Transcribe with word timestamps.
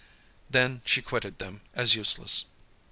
Then, 0.49 0.81
she 0.83 1.03
quitted 1.03 1.37
them 1.37 1.61
as 1.75 1.93
useless. 1.93 2.45